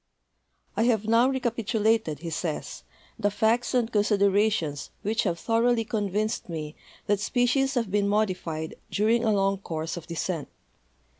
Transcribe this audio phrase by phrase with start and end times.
[0.75, 2.81] "I have now recapitulated," he says,
[3.19, 6.73] "the facts and considerations which have thoroly convinced me
[7.05, 10.47] that spe cies have been modified during a long course of descent.